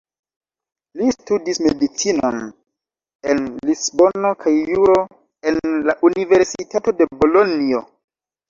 [0.99, 2.39] Li studis medicinon
[3.33, 4.97] en Lisbono kaj juro
[5.53, 7.85] en la Universitato de Bolonjo.